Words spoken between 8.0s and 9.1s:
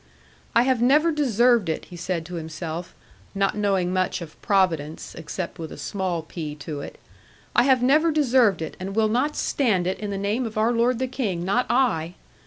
deserved it, and will